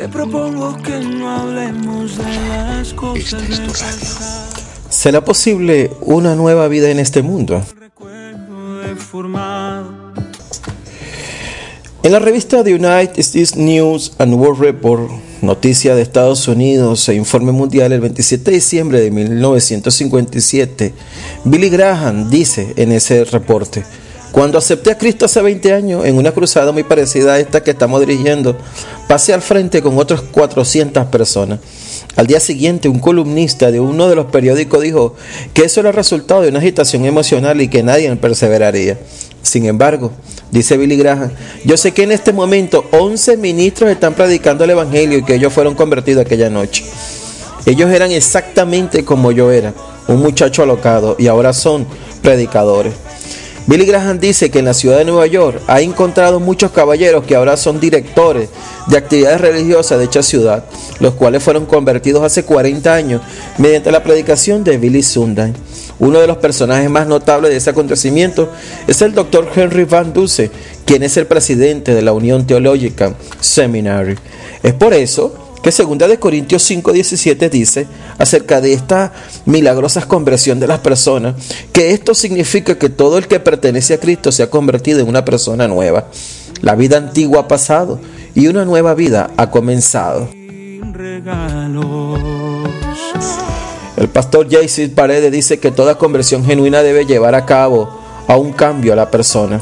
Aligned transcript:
Te 0.00 0.08
propongo 0.08 0.78
que 0.82 0.98
no 0.98 1.28
hablemos 1.28 2.16
de 2.16 2.24
las 2.48 2.94
cosas 2.94 3.34
Esta 3.34 3.36
es 3.36 3.48
del 3.50 3.66
tu 3.66 3.72
radio. 3.74 3.98
pasado. 3.98 4.62
¿Será 4.88 5.22
posible 5.22 5.90
una 6.00 6.34
nueva 6.36 6.68
vida 6.68 6.88
en 6.88 6.98
este 6.98 7.20
mundo? 7.20 7.62
En 12.02 12.12
la 12.12 12.18
revista 12.18 12.64
The 12.64 12.76
United 12.76 13.18
States 13.18 13.56
News 13.56 14.14
and 14.16 14.32
World 14.32 14.62
Report, 14.62 15.10
noticia 15.42 15.94
de 15.94 16.00
Estados 16.00 16.48
Unidos 16.48 17.06
e 17.10 17.14
informe 17.14 17.52
mundial 17.52 17.92
el 17.92 18.00
27 18.00 18.52
de 18.52 18.56
diciembre 18.56 19.00
de 19.02 19.10
1957, 19.10 20.94
Billy 21.44 21.68
Graham 21.68 22.30
dice 22.30 22.72
en 22.76 22.92
ese 22.92 23.24
reporte, 23.24 23.84
cuando 24.32 24.56
acepté 24.56 24.92
a 24.92 24.96
Cristo 24.96 25.26
hace 25.26 25.42
20 25.42 25.72
años 25.74 26.04
en 26.06 26.16
una 26.16 26.32
cruzada 26.32 26.72
muy 26.72 26.84
parecida 26.84 27.34
a 27.34 27.38
esta 27.38 27.62
que 27.62 27.72
estamos 27.72 28.00
dirigiendo, 28.00 28.56
pasé 29.10 29.34
al 29.34 29.42
frente 29.42 29.82
con 29.82 29.98
otras 29.98 30.20
400 30.20 31.06
personas. 31.06 31.58
Al 32.14 32.28
día 32.28 32.38
siguiente, 32.38 32.88
un 32.88 33.00
columnista 33.00 33.72
de 33.72 33.80
uno 33.80 34.08
de 34.08 34.14
los 34.14 34.26
periódicos 34.26 34.80
dijo 34.82 35.16
que 35.52 35.64
eso 35.64 35.80
era 35.80 35.90
resultado 35.90 36.42
de 36.42 36.50
una 36.50 36.60
agitación 36.60 37.04
emocional 37.04 37.60
y 37.60 37.66
que 37.66 37.82
nadie 37.82 38.14
perseveraría. 38.14 39.00
Sin 39.42 39.66
embargo, 39.66 40.12
dice 40.52 40.76
Billy 40.76 40.96
Graham, 40.96 41.32
yo 41.64 41.76
sé 41.76 41.90
que 41.90 42.04
en 42.04 42.12
este 42.12 42.32
momento 42.32 42.84
11 42.92 43.36
ministros 43.36 43.90
están 43.90 44.14
predicando 44.14 44.62
el 44.62 44.70
Evangelio 44.70 45.18
y 45.18 45.24
que 45.24 45.34
ellos 45.34 45.52
fueron 45.52 45.74
convertidos 45.74 46.24
aquella 46.24 46.48
noche. 46.48 46.84
Ellos 47.66 47.90
eran 47.90 48.12
exactamente 48.12 49.04
como 49.04 49.32
yo 49.32 49.50
era, 49.50 49.74
un 50.06 50.20
muchacho 50.20 50.62
alocado, 50.62 51.16
y 51.18 51.26
ahora 51.26 51.52
son 51.52 51.84
predicadores. 52.22 52.92
Billy 53.66 53.84
Graham 53.84 54.18
dice 54.18 54.50
que 54.50 54.58
en 54.58 54.64
la 54.64 54.74
ciudad 54.74 54.98
de 54.98 55.04
Nueva 55.04 55.26
York 55.26 55.60
ha 55.66 55.80
encontrado 55.80 56.40
muchos 56.40 56.72
caballeros 56.72 57.24
que 57.24 57.36
ahora 57.36 57.56
son 57.56 57.78
directores 57.78 58.48
de 58.88 58.96
actividades 58.96 59.40
religiosas 59.40 59.98
de 59.98 60.06
dicha 60.06 60.22
ciudad, 60.22 60.64
los 60.98 61.14
cuales 61.14 61.42
fueron 61.42 61.66
convertidos 61.66 62.22
hace 62.22 62.44
40 62.44 62.92
años 62.92 63.22
mediante 63.58 63.92
la 63.92 64.02
predicación 64.02 64.64
de 64.64 64.78
Billy 64.78 65.02
Sunday. 65.02 65.52
Uno 65.98 66.18
de 66.18 66.26
los 66.26 66.38
personajes 66.38 66.88
más 66.88 67.06
notables 67.06 67.50
de 67.50 67.58
ese 67.58 67.70
acontecimiento 67.70 68.50
es 68.86 69.02
el 69.02 69.12
doctor 69.12 69.48
Henry 69.54 69.84
Van 69.84 70.12
Duce, 70.12 70.50
quien 70.86 71.02
es 71.02 71.16
el 71.18 71.26
presidente 71.26 71.94
de 71.94 72.02
la 72.02 72.12
Unión 72.12 72.46
Teológica 72.46 73.14
Seminary. 73.40 74.16
Es 74.62 74.72
por 74.72 74.94
eso 74.94 75.49
que 75.62 75.70
2 75.70 76.08
de 76.08 76.18
Corintios 76.18 76.62
5:17 76.70 77.50
dice 77.50 77.86
acerca 78.18 78.60
de 78.60 78.72
esta 78.72 79.12
milagrosa 79.44 80.06
conversión 80.06 80.60
de 80.60 80.66
las 80.66 80.80
personas, 80.80 81.34
que 81.72 81.92
esto 81.92 82.14
significa 82.14 82.78
que 82.78 82.88
todo 82.88 83.18
el 83.18 83.28
que 83.28 83.40
pertenece 83.40 83.94
a 83.94 84.00
Cristo 84.00 84.32
se 84.32 84.42
ha 84.42 84.50
convertido 84.50 85.00
en 85.00 85.08
una 85.08 85.24
persona 85.24 85.68
nueva. 85.68 86.06
La 86.62 86.74
vida 86.74 86.96
antigua 86.96 87.40
ha 87.40 87.48
pasado 87.48 88.00
y 88.34 88.48
una 88.48 88.64
nueva 88.64 88.94
vida 88.94 89.30
ha 89.36 89.50
comenzado. 89.50 90.28
El 93.96 94.08
pastor 94.08 94.46
J.C. 94.50 94.88
Paredes 94.88 95.30
dice 95.30 95.58
que 95.58 95.70
toda 95.70 95.98
conversión 95.98 96.44
genuina 96.44 96.82
debe 96.82 97.04
llevar 97.04 97.34
a 97.34 97.44
cabo 97.44 98.00
a 98.26 98.36
un 98.36 98.52
cambio 98.52 98.92
a 98.92 98.96
la 98.96 99.10
persona. 99.10 99.60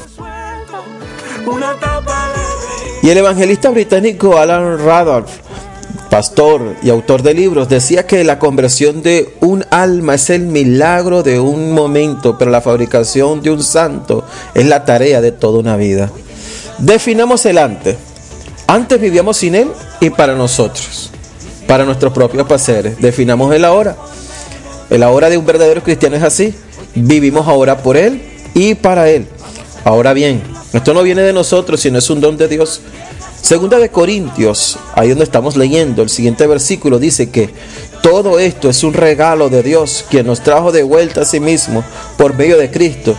Y 3.03 3.11
el 3.11 3.19
evangelista 3.19 3.71
británico 3.71 4.37
Alan 4.37 4.79
Randolph, 4.79 5.31
pastor 6.11 6.77
y 6.83 6.91
autor 6.91 7.23
de 7.23 7.35
libros, 7.35 7.69
decía 7.69 8.07
que 8.07 8.25
la 8.25 8.39
conversión 8.39 9.03
de 9.03 9.35
un 9.41 9.65
alma 9.71 10.15
es 10.15 10.31
el 10.31 10.43
milagro 10.43 11.23
de 11.23 11.41
un 11.41 11.73
momento, 11.73 12.39
pero 12.39 12.51
la 12.51 12.61
fabricación 12.61 13.43
de 13.43 13.51
un 13.51 13.63
santo 13.63 14.25
es 14.55 14.67
la 14.67 14.85
tarea 14.85 15.21
de 15.21 15.33
toda 15.33 15.59
una 15.59 15.77
vida. 15.77 16.11
Definamos 16.79 17.45
el 17.47 17.59
antes. 17.59 17.97
Antes 18.67 19.01
vivíamos 19.01 19.37
sin 19.37 19.55
él 19.55 19.69
y 20.01 20.11
para 20.11 20.35
nosotros, 20.35 21.11
para 21.67 21.85
nuestros 21.85 22.13
propios 22.13 22.47
placeres. 22.47 23.01
Definamos 23.01 23.55
el 23.55 23.65
ahora. 23.65 23.97
El 24.91 25.03
ahora 25.03 25.29
de 25.29 25.37
un 25.37 25.47
verdadero 25.47 25.83
cristiano 25.83 26.17
es 26.17 26.23
así. 26.23 26.55
Vivimos 26.95 27.47
ahora 27.47 27.79
por 27.79 27.97
él 27.97 28.23
y 28.55 28.75
para 28.75 29.09
él. 29.09 29.27
Ahora 29.85 30.13
bien, 30.13 30.43
esto 30.73 30.93
no 30.93 31.03
viene 31.03 31.23
de 31.23 31.33
nosotros, 31.33 31.81
sino 31.81 31.99
es 31.99 32.11
un 32.11 32.21
don 32.21 32.37
de 32.37 32.49
Dios. 32.49 32.83
Segunda 33.41 33.79
de 33.79 33.89
Corintios, 33.89 34.79
ahí 34.95 35.09
donde 35.09 35.25
estamos 35.25 35.57
leyendo, 35.57 36.03
el 36.03 36.09
siguiente 36.11 36.47
versículo 36.47 36.99
dice 36.99 37.31
que 37.31 37.51
todo 38.03 38.39
esto 38.39 38.69
es 38.69 38.85
un 38.85 38.95
regalo 38.95 39.49
de 39.49 39.63
Dios, 39.63 40.05
quien 40.11 40.27
nos 40.27 40.41
trajo 40.41 40.73
de 40.73 40.83
vuelta 40.83 41.23
a 41.23 41.25
sí 41.25 41.41
mismo 41.41 41.85
por 42.17 42.35
medio 42.35 42.59
de 42.59 42.71
Cristo. 42.71 43.17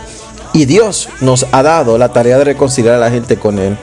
Y 0.52 0.64
Dios 0.64 1.08
nos 1.20 1.46
ha 1.52 1.62
dado 1.62 1.98
la 1.98 2.12
tarea 2.12 2.38
de 2.38 2.44
reconciliar 2.44 2.94
a 2.94 2.98
la 2.98 3.10
gente 3.10 3.36
con 3.36 3.58
Él. 3.58 3.76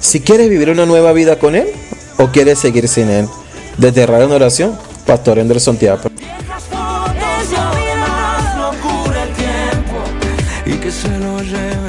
Si 0.00 0.20
quieres 0.20 0.48
vivir 0.48 0.70
una 0.70 0.86
nueva 0.86 1.12
vida 1.12 1.38
con 1.38 1.54
Él 1.54 1.68
o 2.18 2.28
quieres 2.28 2.58
seguir 2.58 2.88
sin 2.88 3.10
Él, 3.10 3.28
desde 3.76 4.06
Radio 4.06 4.26
en 4.26 4.32
Oración, 4.32 4.78
Pastor 5.06 5.38
Anderson 5.38 5.76
Tiapa. 5.76 6.10